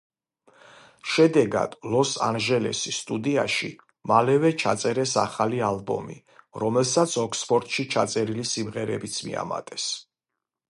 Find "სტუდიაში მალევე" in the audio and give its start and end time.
3.03-4.53